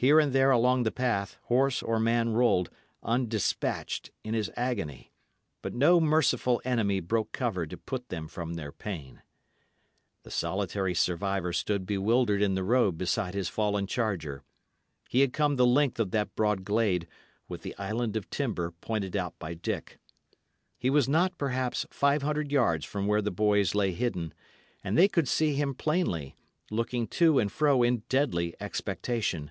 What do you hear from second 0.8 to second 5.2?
the path, horse or man rolled, undespatched, in his agony;